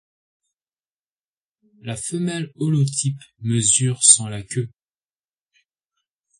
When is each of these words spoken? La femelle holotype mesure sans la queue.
La 1.83 1.95
femelle 1.95 2.51
holotype 2.55 3.21
mesure 3.41 4.01
sans 4.03 4.27
la 4.29 4.41
queue. 4.41 4.71